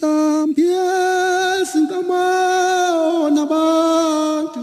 [0.00, 0.62] mhlambi
[1.60, 2.22] ezinkama
[3.34, 4.60] nabantu.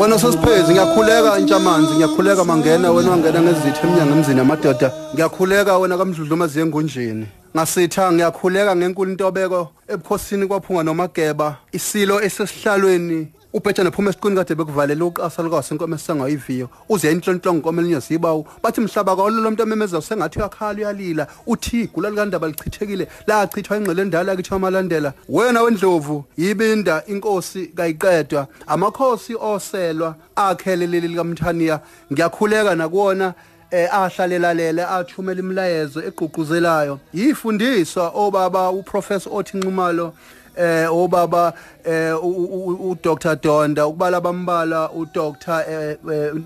[0.00, 6.46] Wena sosiphezi ngiyakhuleka ntshamanzi ngiyakhuleka mangena wena wangena ngezitho eminyango emzini yamadoda ngiyakhuleka wena kamdludluma
[6.46, 7.26] ziyengunjini
[7.56, 13.28] ngasitha ngiyakhuleka ngenkulu intobeko ebukhosini kwaphunga nomageba isilo esesihlalweni.
[13.52, 18.80] Ubhetshana phuma esiqini kade bekuvalela uqasa lukase inkomo esengayiviyo uze inhlonhlongo inkomo elinye zibawu bathi
[18.80, 21.26] mhlaba kwalo lo muntu amemeza sengathi uyakhala uyalila.
[21.46, 23.08] Uthi igula likandaba lichithekile.
[23.26, 28.46] Lachithwa ingqele endala kithi amalandela wena wendlovu yibinda inkosi kayiqedwa.
[28.66, 31.80] Amakhosi oselwa akhele leli likamthaniya.
[32.12, 33.34] Ngiyakhuleka nakuwona
[33.70, 40.12] eh ahlalela lele athumela imilayezo egqugquzelayo yifundiswa obaba uprofessor othi Nxumalo
[40.56, 41.52] eh obaba
[41.84, 45.96] eh uDr Donda ukubala bambala uDr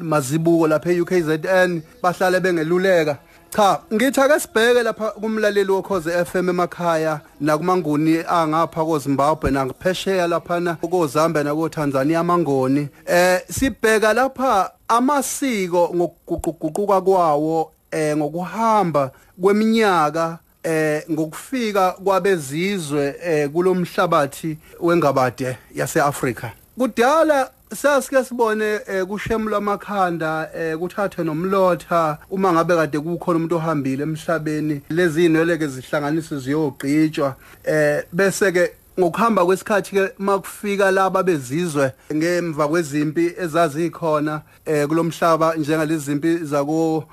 [0.00, 3.19] Mazibuko lapha eUKZN bahlale bengeluleka.
[3.50, 11.42] Cha ngithi ake sibheke lapha kumlaleli wokhoze FM emakhaya nakumanguni angapha koZimbabwe nangaphesheya laphana koZambia
[11.42, 19.11] nakoTanzania amangoni eh sibheka lapha amasiko ngokuguquguquka kwawo eh ngokuhamba
[19.42, 26.52] kweminyaka eh ngokufika kwabezizwe eh kulomhlabathi wengabade yaseAfrika.
[26.78, 34.80] Kudala sasike sibone kushemu lamakhanda kuthathwe nomlotha uma ngabe kade kukhona umuntu ohambile emhlabeni.
[34.91, 43.33] Lezi inweleke zihlanganiswe ziyogqitshwa eh bese ke ngokuhamba kwesikhathi ke makufika laba bezizwe ngemva kwezimpi
[43.39, 47.05] ezazikhona eh kulomhlaba njengalezi zimpi zako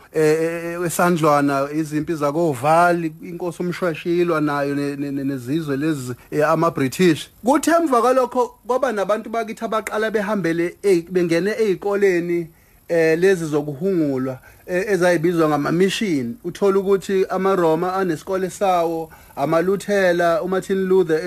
[0.85, 6.13] esandlwana izimpi zako Vali inkosi umshwashilwa nayo nezizwe lezi
[6.47, 10.75] ama British kuthe emva kwalokho kwaba nabantu bakithi abaqala behambele
[11.11, 12.47] bengene ezikoleni
[12.89, 14.39] eh lezi zokuhungulwa.
[14.67, 21.19] Ezayibizwa ngama mission uthola ukuthi amaRoma anesikole sawo amaluthela uMartin Luther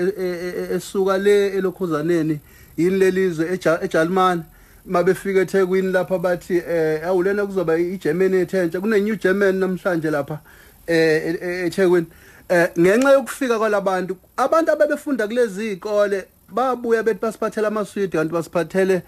[0.73, 2.39] esuka le elokhuzaneni
[2.77, 4.43] yini lelizwe eJalimani
[4.85, 10.39] mabefika eThekwini lapha bathi eh awulena kuzoba iGermany ethentsha kune New German namhlanje lapha
[10.87, 11.35] eh
[11.65, 12.07] eThekwini.
[12.49, 19.01] Eh ngenxa yokufika kwalabantu abantu abebefunda kulezi izikole babuya bethi basiphathela amaswidi kanti basiphathele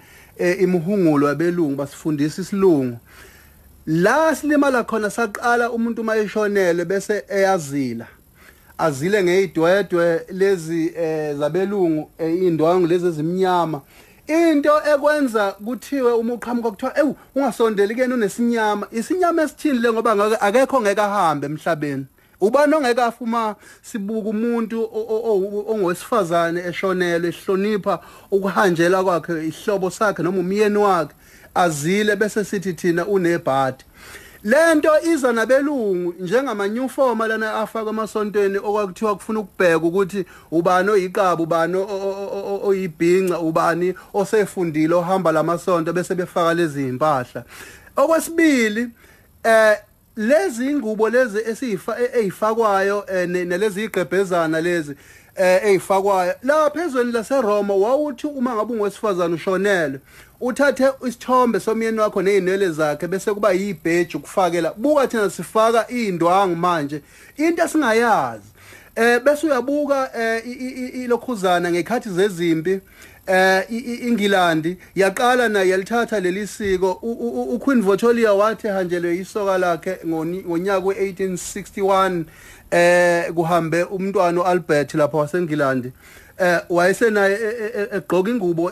[0.59, 2.97] imihungulo yabelungu basifundisa isilungu.
[3.85, 8.07] La silimala khona saqala umuntu mayeshonele bese eyazila.
[8.77, 10.94] Azile ngeyidwedwe lezi
[11.39, 13.81] zabelungu indwangu lezi ezimnyama.
[14.27, 18.88] Into ekwenza kuthiwe uma uqhamuka kuthiwa ewu ungasondeli kena unesinyama.
[18.91, 19.91] Isinyama esithini le?
[19.91, 22.05] Ngoba akekho ngeke ahambe emhlabeni.
[22.41, 24.89] Ubani ongeke afuma sibuka umuntu
[25.67, 28.00] ongowesifazane eshonelwe ehlonipha
[28.31, 31.15] ukuhanjela kwakhe ihlobo sakhe noma umyeni wakhe?
[31.55, 33.83] Azile bese sithi thina unebhadi.
[34.43, 41.43] Lento iza nabelungu njengama new form lana afaka emasontweni okwakuthiwa kufuna ukubheka ukuthi ubani oyiqaba
[41.43, 41.77] ubani
[42.63, 47.43] oyibhinca ubani osefundile ohamba lamasonto bese befaka lezi impahla
[47.95, 48.89] okwesibili
[49.43, 49.77] eh
[50.15, 54.95] lezi ingubo lezi esifa ezifakwayo nelezi igqebhezana lezi
[55.35, 59.99] eh ezifakwayo la phezweni laseRoma wawuthi uma ngabe ungowesifazana ushonele
[60.41, 64.73] uthathe isithombe somyeni wakho nezinwele zakhe bese kuba yibheji ukufakela.
[64.77, 67.01] Buka thina sifaka indwangu manje
[67.38, 68.47] into esingayazi
[68.95, 70.11] eh bese uyabuka
[70.94, 72.79] ilokhuzana ngekhathi zezimpi
[73.28, 73.63] eh
[74.07, 76.91] iNgilandi yaqala naye yalithatha leli siko.
[77.56, 82.23] uQueen Victoria wathi hanjelwe isoka lakhe ngonyaka we1861
[82.72, 85.91] eh kuhambe umntwana uAlbert lapha waseNgilandi.
[86.39, 87.39] Eh wayesenaye
[87.91, 88.72] egqoka ingubo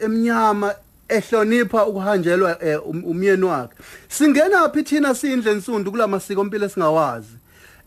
[0.00, 0.74] emnyama
[1.08, 3.74] ehlonipha ukuhanjelwa umyeni wakhe.
[4.08, 7.36] Singena phi thina sindle nsundu kulamasiko empilo esingawazi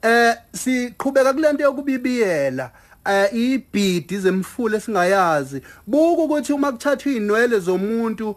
[0.01, 2.63] eh siqhubeka kulento yokubibiyela.
[2.63, 2.84] eh
[3.33, 8.35] ibhidi zemfule singayazi buku ukuthi uma kuthathwa inwele zomuntu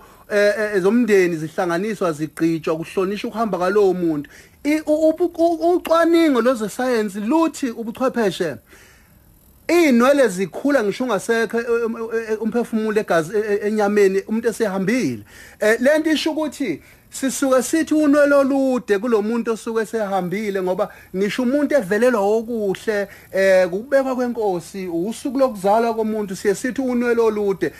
[0.75, 4.31] ezomndeni zihlanganiswa zigqitshwa kuhlonishwa ukuhamba kwalowo muntu.
[5.75, 8.57] Ucwaningo loze science luthi ubuchwepheshe
[9.69, 11.59] inwele zikhula ngisho ungasekho
[12.41, 13.33] umphefumulo egazi
[13.63, 15.23] enyameni umuntu esehambile.
[15.81, 23.09] Lento isho ukuthi sisuke sithi unwele olude kulomuntu osuke sehambile ngoba ngisho umuntu evelelwa okuhle
[23.33, 27.73] eh kubekwa kwenkosi usuku lokuzalwa komuntu siye sithi unwele olude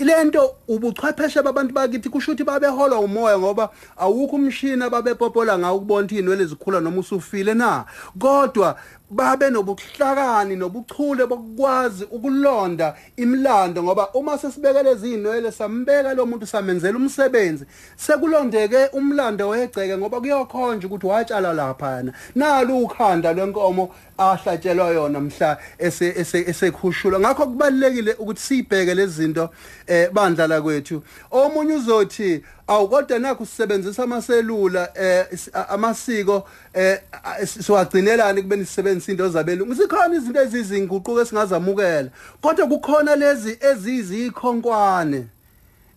[0.00, 6.18] lento ubuchwepheshe babantu bakithi kusho ukuthi babeholwa umoya ngoba awukho umshini ababepopola ngawo ukubona ukuthi
[6.18, 7.84] inwele zikhula noma usufile na.
[8.18, 8.76] Kodwa
[9.10, 17.64] babe nobuhlakani nobuchule bokwazi ukulonda imlando ngoba uma sesibekele izinwele sambeka lo muntu samenzela umsebenzi.
[17.96, 25.20] Sekulondeke egceke umlando wegceke ngoba kuyokhonja ukuthi watshala lapha yana nalu ukhanda lwenkomo ahlatshelwa yona
[25.20, 27.20] mhla esekhushulwa.
[27.20, 29.50] Ngakho kubalekile ukuthi sibheke lezi zinto
[29.86, 35.26] eh bandlala kwethu omunye uzothi awukodwa nakho sisebenzisa amaselula eh
[35.68, 37.00] amasiko eh
[37.44, 39.74] siwagcinelani kubeni sisebenzisa into zabelungu?
[39.74, 42.10] Sikhona izinto ezizinguquko esingazamukela.
[42.40, 45.26] Kodwa kukhona lezi ezizikhonkwane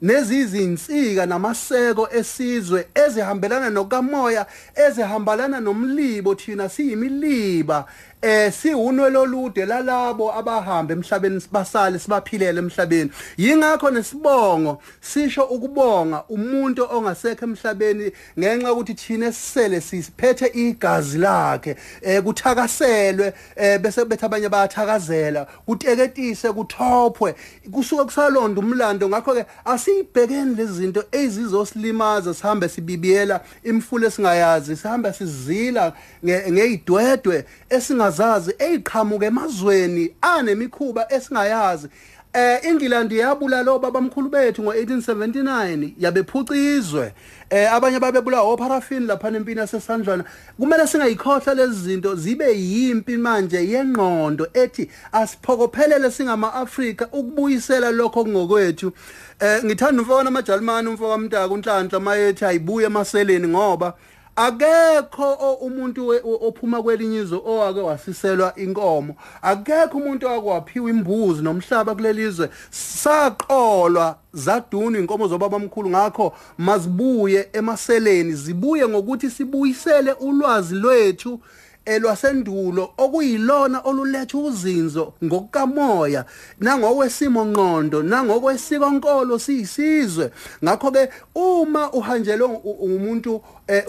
[0.03, 4.45] nezizinsika namaseko esizwe ezihambelana nokamoya
[4.75, 7.85] ezihambalana nomlibo thina siyimiliba.
[8.21, 13.11] Eh siwunwelo olude lalabo abahamba emhlabeni sibasale sibaphilele emhlabeni.
[13.37, 22.23] Yingakho nesibongo sisho ukubonga umuntu ongasekho emhlabeni ngenxa ukuthi thina sisele siphethe igazi lakhe eh
[22.23, 27.35] kuthakaselwe eh bese bethe abanye bayathakazela kuteketise kuthophwe
[27.71, 29.09] kusuke kusalonda umlando.
[29.09, 29.45] Ngakho ke
[29.93, 35.93] asiyibhekeni lezi zinto ezizosilimaza sihambe sibibiyela imfulo esingayazi sihambe sizila
[36.25, 41.87] ngeyidwedwe esinga singazazi eziqhamuka emazweni anemikhuba esingayazi.
[42.33, 47.13] Eh England yabulala obabamkhulu bethu ngo1879 yabephuca izwe
[47.49, 50.23] eh abanye babebula oparaffin lapha empini yasesandlwana.
[50.59, 58.91] Kumele singayikhohlwa lezi zinto zibe yimpi manje yengqondo ethi asiphokophelele singama Afrika ukubuyisela lokho kungokwethu
[59.39, 63.93] eh ngithanda umfowona amajalimani umfowaka mntaka unhlanhla mayethi ayibuye emaseleni ngoba
[64.35, 69.15] akekho umuntu ophuma kwelinye izwe owake wasiselwa inkomo.
[69.41, 78.87] Akekho umuntu owakwaphiwa imbuzi nomhlaba kulelizwe saqolwa zaduna inkomo zobaba omkhulu ngakho mazibuye emaseleni zibuye
[78.87, 81.39] ngokuthi sibuyisele ulwazi lwethu
[81.85, 86.25] elwasendulo okuyilona oluletha uzinzo ngokukamoya
[86.59, 90.31] nangowesimo ngqondo nangokwesikonkolo siyisizwe.
[90.63, 93.83] Ngakho ke uma uhanjelwe umuntu eh,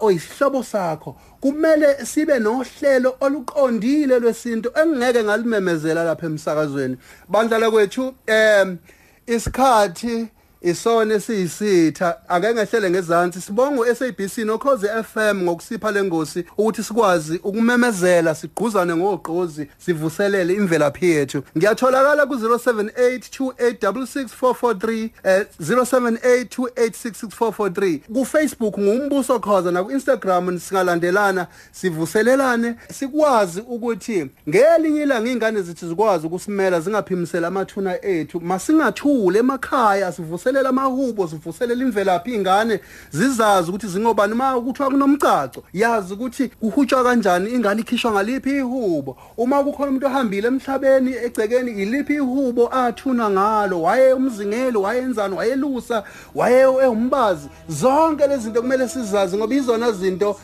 [0.00, 6.96] oyisihlobo sakho kumele sibe nohlelo oluqondile lwesinto engeke ngalimemezela lapha emsakazweni.
[7.28, 8.78] Bandlala kwethu em
[9.26, 10.28] isikhathi
[10.64, 12.16] isona esiyisitha.
[12.28, 13.40] Ake ngehlele ngezansi.
[13.40, 21.42] Sibonga uSABC nokhoze FM ngokusipha lengosi ukuthi sikwazi ukumemezela sigquzane ngogqozi sivuselele imvelaphi yethu.
[21.58, 32.74] Ngiyatholakala ku 0782866443 eh 0782866443 ku Facebook ngumbuso khoza na ku Instagram singalandelana sivuselelane.
[32.92, 38.40] Sikwazi ukuthi ngelinye ilanga ingane zethu zikwazi ukusimela zingaphimisela amathuna ethu.
[38.40, 42.80] Masingathule emakhaya sivusele sivuselela amahubo sivuselela imvelaphi ingane
[43.10, 49.16] zizazi ukuthi zingobani ma kuthiwa kunomcaco yazi ukuthi kuhutshwa kanjani ingane ikhishwa ngaliphi ihubo.
[49.36, 56.04] Uma kukhona umuntu ohambile emhlabeni egcekeni iliphi ihubo athuna ngalo waye umzingelo wayenzani wayelusa
[56.34, 60.36] waye ewumbazi zonke lezi zinto kumele sizazi ngoba izona zinto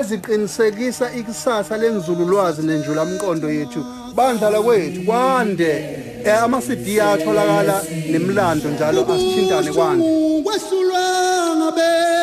[0.00, 3.84] eziqinisekisa ikusasa lenzululwazi nenjulamqondo yethu.
[4.14, 6.07] Bandlala kwethu kwande.
[6.26, 10.04] Ama CD atholakala nemlando njalo asithintane kwande
[10.44, 11.00] kwesulwa
[11.56, 12.17] ngabelu